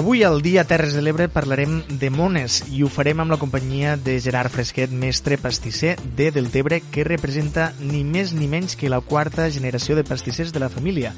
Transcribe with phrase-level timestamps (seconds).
[0.00, 3.98] Avui al Dia Terres de l'Ebre parlarem de mones i ho farem amb la companyia
[4.00, 9.02] de Gerard Fresquet, mestre pastisser de Deltebre, que representa ni més ni menys que la
[9.04, 11.12] quarta generació de pastissers de la família.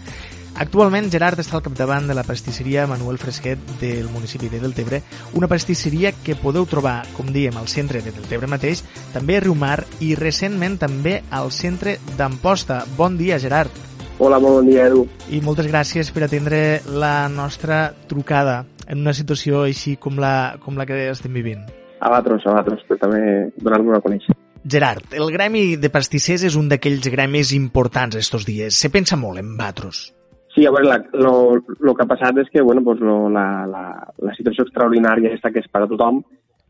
[0.59, 5.05] Actualment, Gerard està al capdavant de la pastisseria Manuel Fresquet del municipi de Deltebre,
[5.39, 8.83] una pastisseria que podeu trobar, com diem, al centre de Deltebre mateix,
[9.15, 12.83] també a Riumar i recentment també al centre d'Amposta.
[12.99, 13.71] Bon dia, Gerard.
[14.19, 15.07] Hola, molt bon dia, Edu.
[15.35, 20.77] I moltes gràcies per atendre la nostra trucada en una situació així com la, com
[20.77, 21.65] la que estem vivint.
[22.03, 23.23] A vosaltres, a vosaltres, per també
[23.63, 24.37] donar-me a conèixer.
[24.63, 28.79] Gerard, el gremi de pastissers és un d'aquells gremis importants estos dies.
[28.79, 30.11] Se pensa molt en vatros.
[30.55, 33.85] Sí, a veure, el que ha passat és que bueno, pues lo, la, la,
[34.21, 36.21] la situació extraordinària aquesta que és per a tothom,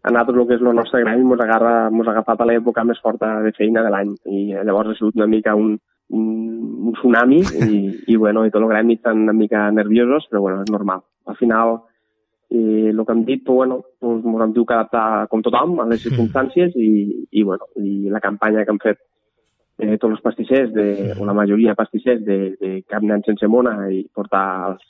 [0.03, 2.85] a nosaltres el que és el nostre gremi mos, agarra, mos ha agafat a l'època
[2.87, 5.77] més forta de feina de l'any i llavors ha sigut una mica un,
[6.15, 10.63] un tsunami i, i, bueno, i tot el gremi estan una mica nerviosos, però bueno,
[10.63, 11.03] és normal.
[11.27, 11.79] Al final,
[12.53, 15.79] i el que hem dit, pues, bueno, pues, ens hem dit que adaptar com tothom
[15.81, 16.91] a les circumstàncies i,
[17.31, 19.01] i, bueno, i la campanya que hem fet
[19.79, 23.49] eh, tots els pastissers, de, o la majoria de pastissers de, de cap nen sense
[23.49, 24.85] mona i portar als,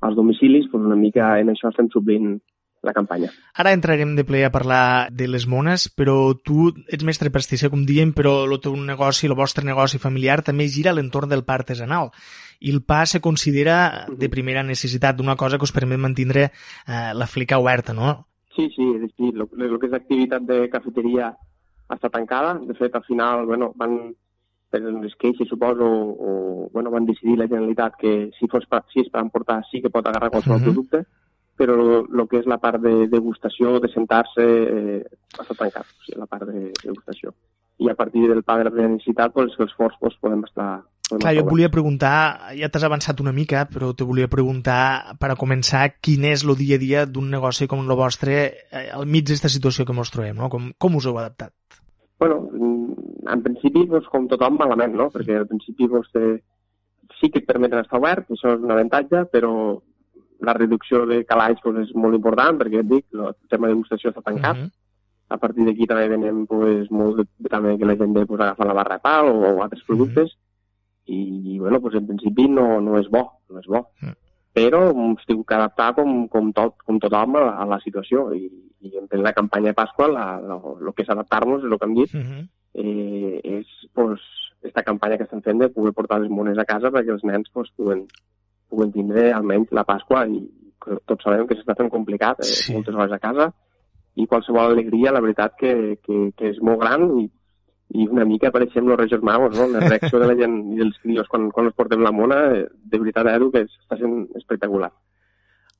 [0.00, 2.38] als domicilis, pues una mica en això estem suplint
[2.84, 3.30] la campanya.
[3.54, 7.84] Ara entrarem de ple a parlar de les mones, però tu ets mestre pastisser, com
[7.88, 11.58] diem, però el teu negoci, el vostre negoci familiar també gira a l'entorn del pa
[11.60, 12.12] artesanal.
[12.60, 16.50] I el pa se considera de primera necessitat, d'una cosa que us permet mantenir eh,
[17.14, 18.28] la flica oberta, no?
[18.54, 18.84] Sí, sí,
[19.16, 19.32] sí.
[19.34, 21.32] El, el que és l'activitat de cafeteria
[21.90, 22.54] està tancada.
[22.62, 24.14] De fet, al final, bueno, van
[24.74, 29.04] per les queixes, suposo, o, o bueno, van decidir la Generalitat que si, fos si
[29.04, 30.72] és per emportar sí que pot agarrar qualsevol uh -huh.
[30.72, 31.04] producte,
[31.58, 35.02] però el que és la part de degustació, de sentar-se, eh,
[35.38, 37.34] està tancat, o sigui, la part de degustació.
[37.78, 40.82] I a partir del pa de la necessitat, pues, els forts pues, podem estar...
[41.08, 42.14] Podem Clar, jo et volia preguntar,
[42.56, 46.54] ja t'has avançat una mica, però te volia preguntar, per a començar, quin és el
[46.56, 48.38] dia a dia d'un negoci com el vostre
[48.70, 50.48] eh, al mig d'aquesta situació que ens trobem, no?
[50.50, 51.52] Com, com us heu adaptat?
[52.22, 55.10] Bueno, mm, en principi, pues, com tothom, malament, no?
[55.12, 56.38] Perquè al principi pues, te...
[57.20, 59.52] sí que et permeten estar obert, això és un avantatge, però
[60.44, 64.10] la reducció de calaix pues, és molt important, perquè et dic, el tema de degustació
[64.10, 64.56] està tancat.
[64.56, 64.72] Uh -huh.
[65.34, 68.66] A partir d'aquí també venem pues, molt de, també que la gent ve pues, agafar
[68.66, 71.14] la barra de pa o, o altres productes, uh -huh.
[71.16, 73.78] i, i bueno, pues, en principi no, no és bo, no és bo.
[73.78, 74.14] Uh -huh.
[74.54, 74.80] Però
[75.18, 78.50] estic que adaptar com, com, tot, com tothom a, a la situació, i,
[78.80, 82.14] i en la campanya de Pasqua el que és adaptar-nos, és el que hem dit,
[82.14, 82.48] uh -huh.
[82.74, 84.20] eh, és pues,
[84.62, 87.50] esta campanya que estem fent de poder portar les mones a casa perquè els nens
[87.52, 88.06] pues, puguen,
[88.70, 90.42] puguen tindre almenys la Pasqua i
[91.08, 92.74] tots sabem que s'està fent complicat, eh, sí.
[92.76, 93.48] moltes hores a casa,
[94.20, 95.72] i qualsevol alegria, la veritat, que,
[96.04, 97.24] que, que és molt gran i,
[97.94, 99.66] i una mica apareixem els Reis Magos, no?
[99.72, 102.66] La reacció de la gent i dels crios quan, quan els portem la mona, eh,
[102.68, 104.92] de veritat, Edu, que està sent espectacular.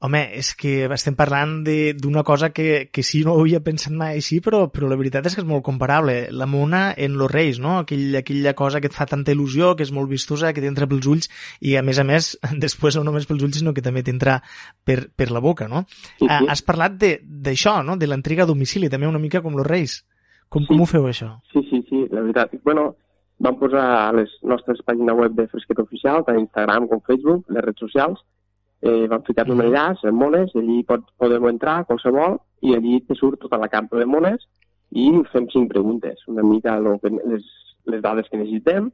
[0.04, 4.18] Home, és que estem parlant d'una cosa que, que sí, no ho havia pensat mai
[4.18, 6.16] així, però, però la veritat és que és molt comparable.
[6.28, 7.78] La mona en los reis, no?
[7.80, 11.08] Aquell, aquella cosa que et fa tanta il·lusió, que és molt vistosa, que t'entra pels
[11.08, 12.34] ulls i, a més a més,
[12.66, 14.40] després no només pels ulls, sinó que també t'entra
[14.84, 15.86] per, per la boca, no?
[16.18, 16.28] Sí, sí.
[16.52, 17.96] Has parlat d'això, no?
[17.96, 20.02] De l'entrega a domicili, també una mica com los reis.
[20.52, 20.74] Com, sí.
[20.74, 21.32] com ho feu, això?
[21.54, 22.52] Sí, sí, sí, la veritat.
[22.68, 22.90] Bueno,
[23.40, 27.64] vam posar a les nostres pàgines web de Fresquet Oficial, tant Instagram com Facebook, les
[27.64, 28.20] redes socials,
[28.84, 33.16] eh, vam ficar un enllaç en mones, allí pot, podem entrar qualsevol i allí te
[33.16, 34.44] surt tota la carta de mones
[34.92, 37.46] i fem cinc preguntes, una mica lo que, les,
[37.88, 38.90] les dades que necessitem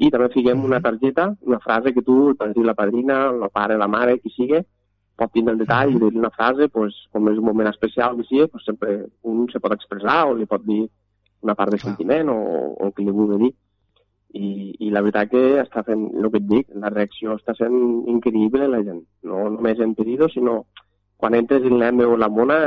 [0.00, 3.76] i també fiquem una targeta, una frase que tu, el padrí, la padrina, el pare,
[3.78, 4.62] la mare, qui sigui,
[5.14, 8.26] pot tindre el detall i dir una frase, pues, com és un moment especial que
[8.26, 10.82] sigui, pues, sempre un se pot expressar o li pot dir
[11.44, 12.40] una part de sentiment o,
[12.72, 13.52] o el que li vulgui dir
[14.34, 17.74] i, i la veritat que està fent el que et dic, la reacció està sent
[18.10, 19.00] increïble la gent,
[19.30, 20.62] no només en pedido, sinó
[21.22, 22.58] quan entres el nen veu la mona,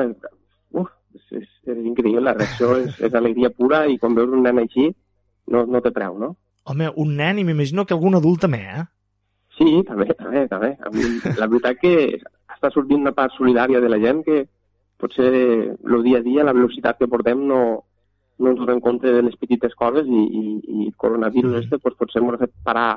[0.72, 4.46] uf, és, és, és increïble, la reacció és, és alegria pura i quan veus un
[4.48, 4.90] nen així
[5.52, 6.34] no, no te treu, no?
[6.68, 8.86] Home, un nen i m'imagino que algun adult també, eh?
[9.58, 10.76] Sí, també, també, també.
[11.40, 11.94] La veritat que
[12.54, 14.44] està sortint una part solidària de la gent que
[15.02, 17.62] potser el dia a dia, la velocitat que portem no,
[18.40, 21.64] no ens donem compte de les petites coses i, i, i el coronavirus mm.
[21.66, 22.90] este pues, potser ens ha fet parar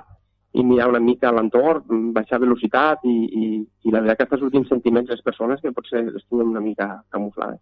[0.53, 3.51] i mirar una mica a l'entorn, baixar velocitat i, i,
[3.87, 6.89] i la veritat que està sortint sentiments les persones que potser les tinguem una mica
[7.15, 7.61] camuflades.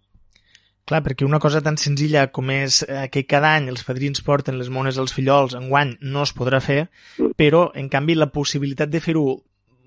[0.88, 4.56] Clar, perquè una cosa tan senzilla com és eh, que cada any els padrins porten
[4.56, 6.86] les mones als fillols, en guany no es podrà fer,
[7.18, 7.28] sí.
[7.36, 9.26] però, en canvi, la possibilitat de fer-ho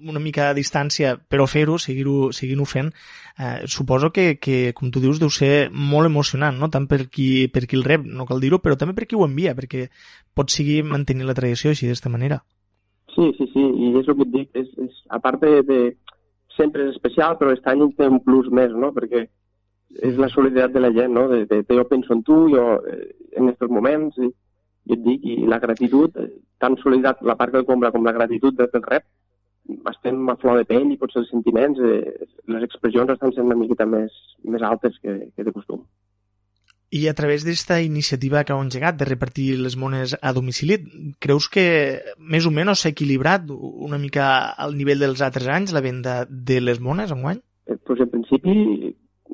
[0.08, 2.92] una mica a distància, però fer-ho, seguir-ho seguir fent,
[3.38, 6.70] eh, suposo que, que, com tu dius, deu ser molt emocionant, no?
[6.70, 9.26] tant per qui, per qui el rep, no cal dir-ho, però també per qui ho
[9.26, 9.90] envia, perquè
[10.34, 12.42] pot seguir mantenint la tradició així, d'esta manera.
[13.16, 15.80] Sí, sí, sí, i és el que et dic, és, és, a part de, de
[16.56, 18.92] sempre és especial, però aquest any té un plus més, no?
[18.96, 19.26] Perquè
[20.08, 21.28] és la solidaritat de la gent, no?
[21.32, 24.30] De, de, de jo penso en tu, jo eh, en aquests moments, i,
[24.88, 26.30] i et dic, i la gratitud, eh,
[26.62, 29.08] tant solidaritat la part que compra com la gratitud del rep,
[29.92, 33.60] estem a flor de pell i potser els sentiments, eh, les expressions estan sent una
[33.60, 34.14] miqueta més,
[34.44, 35.84] més altes que, que de costum.
[36.92, 40.76] I a través d'esta iniciativa que heu engegat de repartir les mones a domicili,
[41.24, 41.64] creus que
[42.20, 44.26] més o menys s'ha equilibrat una mica
[44.60, 47.40] al nivell dels altres anys la venda de les mones enguany?
[47.72, 48.56] Eh, pues en principi,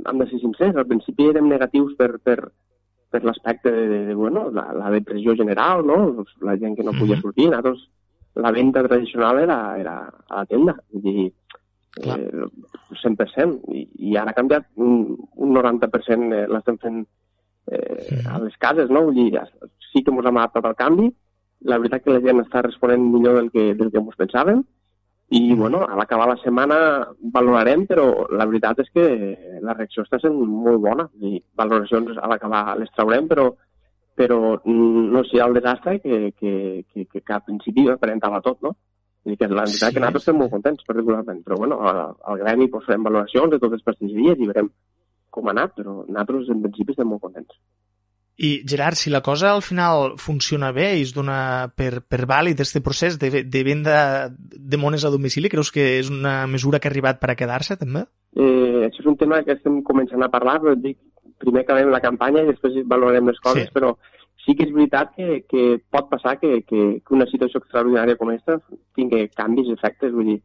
[0.05, 2.37] hem de ser sincers, al principi érem negatius per, per,
[3.09, 6.27] per l'aspecte de, de, de, bueno, la, la depressió general, no?
[6.45, 7.87] la gent que no podia sortir, nosaltres
[8.37, 11.27] la venda tradicional era, era a la tenda, vull dir,
[12.03, 12.47] eh,
[13.03, 17.03] 100%, i, i ara ha canviat un, un 90%, eh, l'estem fent
[17.71, 19.07] eh, a les cases, no?
[19.09, 19.45] Vull dir,
[19.89, 21.11] sí que ens hem adaptat al canvi,
[21.67, 24.61] la veritat que la gent està responent millor del que, del que ens pensàvem,
[25.29, 26.77] i, bueno, a l'acabar la setmana
[27.33, 29.07] valorarem, però la veritat és que
[29.59, 31.03] la reacció està sent molt bona.
[31.19, 33.49] I valoracions a l'acabar les traurem, però,
[34.17, 36.51] però no sé el desastre que, que,
[36.91, 38.73] que, que, que al principi aparentava tot, no?
[39.27, 39.93] I que la veritat sí.
[39.93, 41.41] que nosaltres estem molt contents, particularment.
[41.45, 41.99] Però, bueno, al,
[42.31, 44.71] al gremi pues, farem valoracions de totes les pastisseries i veurem
[45.35, 47.59] com ha anat, però nosaltres en principi estem molt contents.
[48.37, 52.59] I Gerard, si la cosa al final funciona bé i es dona per, per vàlid
[52.61, 56.89] aquest procés de, de venda de mones a domicili, creus que és una mesura que
[56.89, 58.05] ha arribat per a quedar-se també?
[58.37, 60.99] Eh, això és un tema que estem començant a parlar, però dic,
[61.41, 63.73] primer acabem la campanya i després valorem les coses, sí.
[63.73, 63.95] però
[64.45, 68.31] sí que és veritat que, que pot passar que, que, que una situació extraordinària com
[68.31, 68.59] aquesta
[68.95, 70.39] tingui canvis, efectes, vull dir,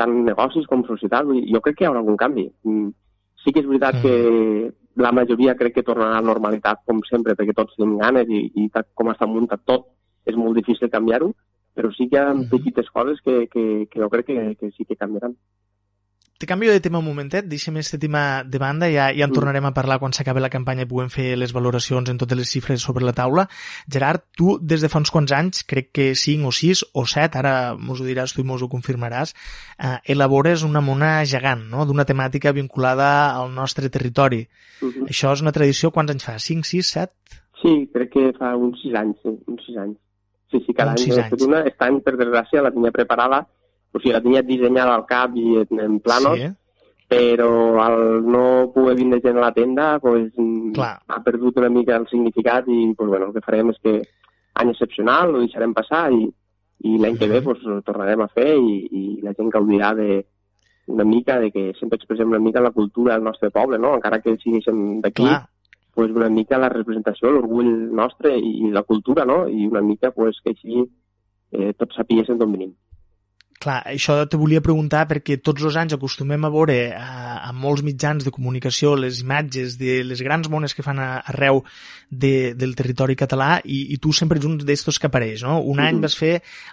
[0.00, 2.48] tant negocis com societat, vull dir, jo crec que hi haurà algun canvi.
[2.68, 2.92] Mm
[3.42, 4.02] Sí que és veritat mm.
[4.02, 8.28] que la majoria crec que tornarà a la normalitat, com sempre, perquè tots tenim ganes
[8.30, 8.68] i, i
[8.98, 9.88] com està muntat tot,
[10.28, 11.32] és molt difícil canviar-ho,
[11.74, 12.50] però sí que hi ha mm.
[12.52, 15.34] petites coses que, que, que jo crec que, que sí que canviaran.
[16.42, 19.36] Te canvio de tema un momentet, deixem aquest tema de banda, ja, ja en mm.
[19.36, 22.50] tornarem a parlar quan s'acabi la campanya i puguem fer les valoracions en totes les
[22.50, 23.44] xifres sobre la taula.
[23.86, 27.38] Gerard, tu des de fa uns quants anys, crec que 5 o 6 o 7,
[27.38, 29.36] ara mos ho diràs tu i mos ho confirmaràs,
[29.78, 34.42] eh, elabores una mona gegant, no?, d'una temàtica vinculada al nostre territori.
[34.42, 34.98] Uh mm-hmm.
[34.98, 35.14] -huh.
[35.14, 36.40] Això és una tradició, quants anys fa?
[36.40, 37.12] 5, 6, 7?
[37.62, 39.98] Sí, crec que fa uns 6 anys, sí, uns 6 anys.
[40.50, 41.64] Sí, sí, cada any fet una.
[41.78, 43.46] Any, per desgràcia, la tenia preparada
[43.92, 46.50] o sigui, la tenia dissenyada al cap i en, planos, sí.
[47.12, 47.52] però
[47.84, 48.44] al no
[48.74, 50.32] poder vindre gent a la tenda pues,
[50.74, 50.94] Clar.
[51.06, 53.98] ha perdut una mica el significat i pues, bueno, el que farem és que
[54.60, 56.26] any excepcional, ho deixarem passar i,
[56.88, 60.22] i l'any que ve pues, ho tornarem a fer i, i la gent gaudirà de,
[60.86, 63.94] una mica de que sempre expressem una mica la cultura del nostre poble, no?
[63.94, 65.26] encara que siguéssim d'aquí,
[65.94, 69.46] pues, una mica la representació, l'orgull nostre i la cultura, no?
[69.48, 70.82] i una mica pues, que així
[71.52, 72.74] eh, tots sapiguessin d'on venim.
[73.62, 77.84] Clar, això te volia preguntar perquè tots els anys acostumem a veure a, a molts
[77.86, 81.60] mitjans de comunicació les imatges de les grans mones que fan a, arreu
[82.10, 85.60] de, del territori català i, i tu sempre ets un d'estos que apareix, no?
[85.62, 86.32] Un any vas fer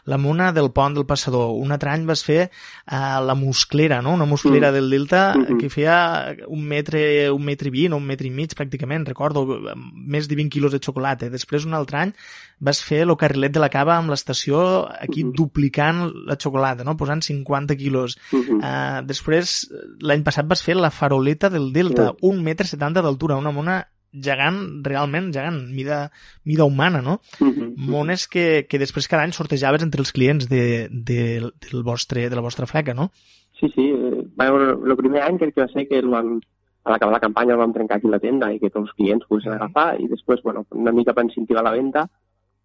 [0.10, 4.18] la mona del pont del Passador, un altre any vas fer uh, la musclera, no?
[4.18, 5.24] Una musclera del Delta
[5.62, 9.46] que feia un metre, un metre i vint o un metre i mig pràcticament, recordo,
[9.78, 11.30] més de 20 quilos de xocolata.
[11.30, 12.18] Després un altre any
[12.60, 14.60] vas fer el carrilet de la cava amb l'estació
[15.00, 16.98] aquí duplicant la xocolata vegada, no?
[16.98, 18.18] posant 50 quilos.
[18.32, 18.58] Uh -huh.
[18.58, 19.70] uh, després,
[20.02, 22.18] l'any passat vas fer la faroleta del Delta, uh -huh.
[22.22, 26.12] un metre setanta d'altura, una mona gegant, realment gegant, mida,
[26.44, 27.22] mida humana, no?
[27.40, 27.74] Uh -huh.
[27.78, 32.36] Mones que, que després cada any sortejaves entre els clients de, de, del vostre, de
[32.36, 33.12] la vostra fleca, no?
[33.60, 33.92] Sí, sí.
[33.92, 36.40] el primer any crec que va ser que el vam,
[36.86, 39.26] a l'acabar la campanya el vam trencar aquí la tenda i que tots els clients
[39.28, 42.10] poguessin agafar i després, bueno, una mica per incentivar la venda,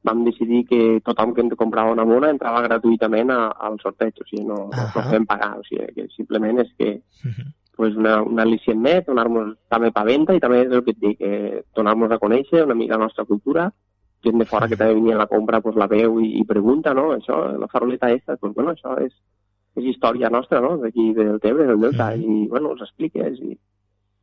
[0.05, 4.27] vam decidir que tothom que ens comprava una mona entrava gratuïtament a, al sorteig, o
[4.29, 4.91] sigui, no, uh -huh.
[4.95, 7.47] no fem pagar, o sigui, que simplement és que uh -huh.
[7.77, 11.01] pues una, una al·licient més, donar-nos també pa venda i també és el que et
[11.01, 13.73] dic, eh, donar-nos a conèixer una mica la nostra cultura,
[14.23, 16.95] gent de fora que també venia a la compra pues, la veu i, i pregunta,
[16.95, 17.13] no?
[17.13, 19.13] Això, la faroleta aquesta, pues, bueno, això és,
[19.77, 22.45] és història nostra, no?, d'aquí del Tebre, del Delta, uh -huh.
[22.45, 23.59] i, bueno, els expliques i,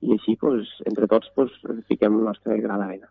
[0.02, 1.52] i així, pues, entre tots, pues,
[1.88, 3.08] fiquem el nostre gra d'arena.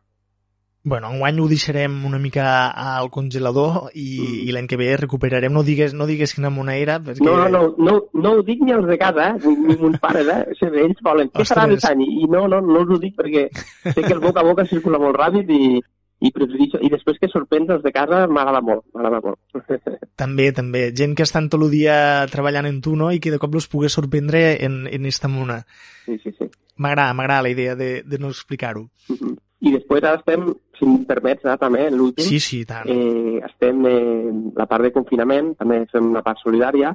[0.82, 4.36] Bueno, enguany ho deixarem una mica al congelador i, mm.
[4.48, 5.52] i l'any que ve recuperarem.
[5.52, 6.96] No digues, no digues quina mona era.
[7.04, 7.24] Perquè...
[7.26, 9.52] No, no, no, no ho dic ni als de casa, eh?
[9.58, 10.70] ni, mons pares, eh?
[10.70, 12.06] Ells volen, què serà aquest any?
[12.22, 15.02] I no, no, no us ho dic perquè sé que el boca a boca circula
[15.02, 15.82] molt ràpid i,
[16.20, 19.60] i, prefereixo, i després que sorprens els de casa m'agrada molt, m'agrada molt.
[20.20, 20.82] També, també.
[20.96, 21.94] Gent que estan tot el dia
[22.32, 25.62] treballant en tu, no?, i que de cop els pogués sorprendre en, en esta mona.
[26.04, 26.48] Sí, sí, sí.
[26.80, 28.88] M'agrada, m'agrada la idea de, de no explicar-ho.
[29.08, 29.38] Mm -hmm.
[29.60, 30.46] I després ara estem,
[30.78, 32.24] si em permets, eh, també, l'últim.
[32.24, 32.88] Sí, sí, tant.
[32.88, 36.94] Eh, estem en la part de confinament, també fem una part solidària,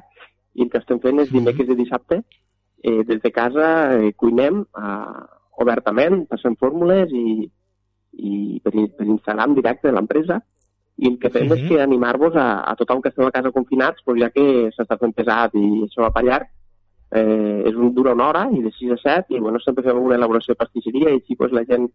[0.56, 2.22] i el que estem fent és dimecres i dissabte
[2.82, 3.68] eh, des de casa
[4.00, 5.22] eh, cuinem eh,
[5.62, 7.46] obertament, passem fórmules i,
[8.16, 10.40] i per, per Instagram directe de l'empresa
[10.96, 11.60] i el que fem uh -huh.
[11.60, 14.98] és que animar-vos a, a tothom que esteu a casa confinats, pues ja que s'està
[14.98, 16.46] fent pesat i això va per llarg,
[17.10, 19.98] eh, és un, dura una hora i de 6 a 7 i bueno, sempre fem
[19.98, 21.90] una elaboració de pastisseria i així pues, la gent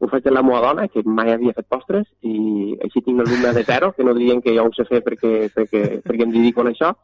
[0.00, 3.52] ho faig amb la meva dona, que mai havia fet postres, i així tinc l'alumne
[3.56, 6.64] de zero, que no dirien que jo ho sé fer perquè, perquè, perquè em dedico
[6.64, 6.94] a això,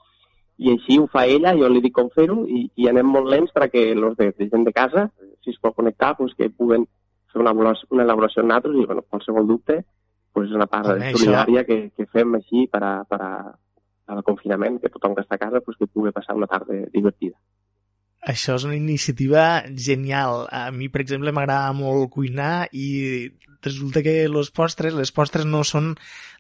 [0.57, 3.53] i així ho fa ella, jo li dic com fer-ho, i, i anem molt lents
[3.53, 5.11] perquè els de, de gent de casa,
[5.45, 6.89] si es pot connectar, pues, que puguen
[7.33, 9.83] fer una, una elaboració en nosaltres, i bueno, qualsevol dubte,
[10.33, 11.69] pues, és una part Home, solidària això...
[11.69, 13.35] que, que fem així per a, per a,
[14.17, 17.37] al confinament, que tothom que està a casa pues, que pugui passar una tarda divertida.
[18.27, 20.47] Això és una iniciativa genial.
[20.51, 22.89] A mi, per exemple, m'agrada molt cuinar i
[23.63, 25.95] resulta que les postres, les postres no són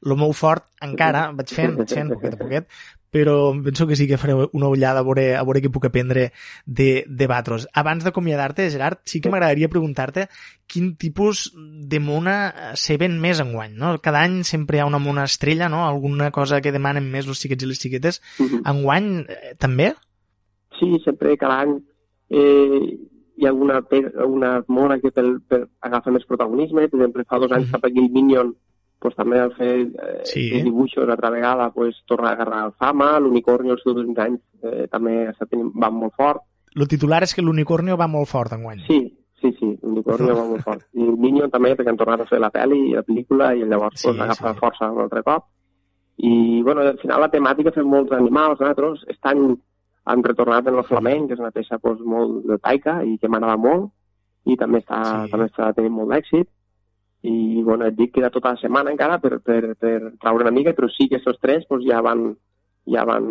[0.04, 2.68] el meu fort encara, vaig fent, vaig fent poquet a poquet,
[3.10, 6.28] però penso que sí que faré una ullada a veure, a veure què puc aprendre
[6.66, 7.66] de, de Batros.
[7.72, 10.26] Abans d'acomiadar-te, Gerard, sí que m'agradaria preguntar-te
[10.68, 12.36] quin tipus de mona
[12.76, 13.94] se ven més enguany, no?
[14.04, 15.86] Cada any sempre hi ha una mona estrella, no?
[15.86, 18.20] Alguna cosa que demanen més els xiquets i les xiquetes.
[18.38, 18.66] Mhm.
[18.74, 19.94] Enguany, eh, també?
[20.78, 21.76] Sí, sempre cada any
[22.28, 22.80] eh,
[23.36, 23.82] hi ha alguna,
[24.26, 26.88] una mona que per, per agafa més protagonisme.
[26.88, 28.54] Per exemple, fa dos anys cap aquí el Minion
[28.98, 30.46] pues, també al fer eh, sí.
[30.64, 34.86] dibuixos altra vegada pues, torna a agarrar el fama, l'unicornio els seus 20 anys eh,
[34.92, 35.18] també
[35.50, 36.42] tenint, va molt fort.
[36.76, 38.82] El titular és que l'unicornio va molt fort enguany.
[38.88, 38.98] Sí,
[39.40, 40.88] sí, sí, l'unicornio va molt fort.
[40.96, 43.64] I el Minion també, perquè han tornat a fer la pel·li i la pel·lícula i
[43.64, 44.60] llavors sí, pues, agafa sí.
[44.64, 45.46] força un altre cop.
[46.16, 49.04] I, bueno, al final la temàtica fem molts animals, nosaltres.
[49.12, 49.50] Estan,
[50.06, 53.30] han retornat en el flamenc, que és una peça pues, molt de taika i que
[53.30, 53.90] m'agrada molt,
[54.46, 55.32] i també està, sí.
[55.32, 56.50] també està tenint molt d'èxit
[57.26, 60.54] i bueno, et dic que era tota la setmana encara per, per, per traure una
[60.54, 62.28] mica, però sí que aquests tres pues, ja van,
[62.86, 63.26] ja van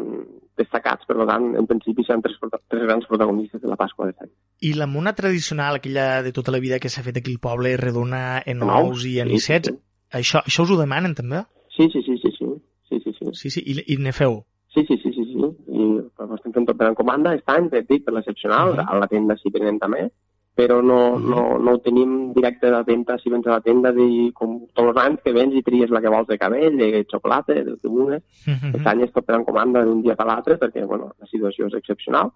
[0.60, 2.36] destacats, per tant, en principi seran tres,
[2.72, 4.32] tres grans protagonistes de la Pasqua de Sant.
[4.64, 7.76] I la mona tradicional, aquella de tota la vida que s'ha fet aquí al poble,
[7.80, 9.76] redona en ous i en sí, sí, sí.
[10.12, 11.44] això, això us ho demanen també?
[11.76, 12.52] Sí, sí, sí, sí, sí.
[12.90, 13.32] Sí, sí, sí.
[13.34, 13.64] sí, sí.
[13.66, 14.42] I, i ne feu?
[14.74, 15.35] Sí, sí, sí, sí, sí.
[15.68, 18.78] I ho estem fent tot per en comanda, està any, et dic, per l'excepcional, uh
[18.78, 18.88] -huh.
[18.88, 20.10] a la tenda si tenen també,
[20.56, 24.32] però no, no, no ho tenim directe de venda si vens a la tenda de,
[24.34, 27.54] com tots els anys que vens i tries la que vols de cabell, de xocolata,
[27.54, 28.24] del que vulguis.
[28.48, 28.70] Uh -huh.
[28.70, 31.68] Aquest any és tot per en comanda d'un dia per l'altre perquè bueno, la situació
[31.68, 32.32] és excepcional,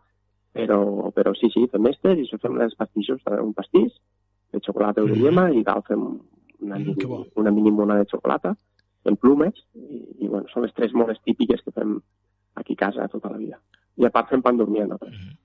[0.51, 3.93] però, però sí, sí, fem mestres i fem les pastissos, també un pastís
[4.51, 6.19] de xocolata de llema i cal fem
[6.61, 8.55] una, mm, mini, una mini mona de xocolata
[9.05, 12.01] en plumes i, i bueno, són les tres mones típiques que fem
[12.79, 13.59] casa tota la vida.
[13.99, 15.15] I a part fem pan dormir nosaltres.
[15.15, 15.37] Uh -huh.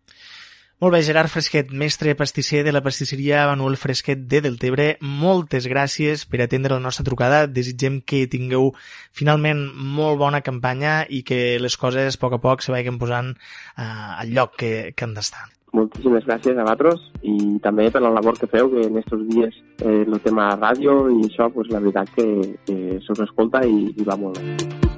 [0.85, 6.27] Molt bé, Gerard Fresquet, mestre pastisser de la pastisseria Manuel Fresquet de Deltebre, moltes gràcies
[6.27, 7.47] per atendre la nostra trucada.
[7.47, 8.73] Desitgem que tingueu
[9.15, 13.31] finalment molt bona campanya i que les coses a poc a poc se vagin posant
[13.33, 15.47] eh, al lloc que, que han d'estar.
[15.73, 19.63] Moltíssimes gràcies a vosaltres i també per la labor que feu, que en aquests dies
[19.79, 22.29] eh, el tema ràdio i això, pues, la veritat que,
[22.67, 24.94] que se us escolta i, i va molt bé.